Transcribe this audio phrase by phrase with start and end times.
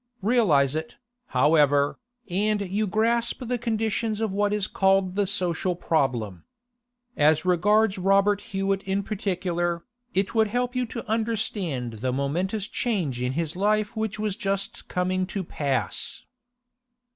[0.23, 0.97] Realise it,
[1.27, 6.43] however, and you grasp the conditions of what is called the social problem.
[7.15, 9.85] As regards Robert Hewett in particular,
[10.15, 14.87] it would help you to understand the momentous change in his life which was just
[14.87, 16.23] coming to pass.